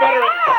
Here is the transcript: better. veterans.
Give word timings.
better. 0.00 0.20
veterans. 0.20 0.51